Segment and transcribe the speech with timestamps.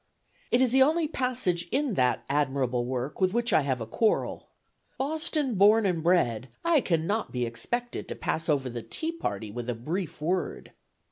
[0.49, 4.49] It is the only passage in that admirable work with which I have a quarrel.
[4.97, 9.69] Boston born and bred, I cannot be expected to pass over the Tea Party with
[9.69, 10.71] a brief word.